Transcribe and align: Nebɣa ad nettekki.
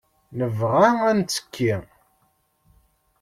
Nebɣa 0.37 0.87
ad 1.09 1.13
nettekki. 1.17 1.73